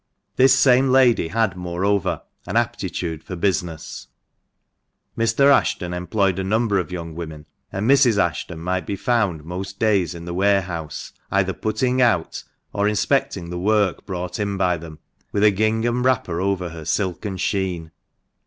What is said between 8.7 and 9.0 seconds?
be